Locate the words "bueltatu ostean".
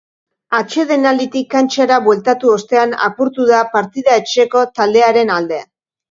2.07-2.95